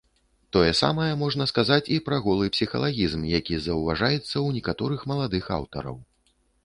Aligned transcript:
Тое 0.55 0.69
самае 0.77 1.09
можна 1.23 1.45
сказаць 1.51 1.83
і 1.95 1.99
пра 2.07 2.17
голы 2.25 2.49
псіхалагізм, 2.55 3.27
які 3.41 3.59
заўважаецца 3.67 4.21
ў 4.21 4.47
некаторых 4.59 5.01
маладых 5.13 5.45
аўтараў. 5.59 5.95